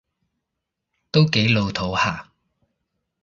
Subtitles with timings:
[1.11, 2.31] 都幾老套吓